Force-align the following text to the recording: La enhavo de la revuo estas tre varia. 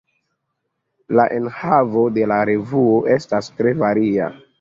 La 1.19 1.25
enhavo 1.35 2.05
de 2.15 2.23
la 2.31 2.37
revuo 2.51 2.97
estas 3.17 3.51
tre 3.61 3.75
varia. 3.83 4.31